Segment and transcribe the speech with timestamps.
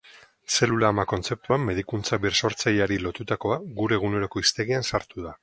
[0.53, 5.37] Zelula ama kontzeptua, medikuntza birsortzaileari lotutakoa, gure eguneroko hiztegian sartu da.